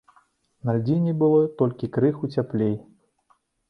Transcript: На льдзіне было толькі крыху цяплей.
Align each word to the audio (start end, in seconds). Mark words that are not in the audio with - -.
На 0.69 0.75
льдзіне 0.77 1.13
было 1.21 1.39
толькі 1.61 1.93
крыху 1.99 2.35
цяплей. 2.39 2.77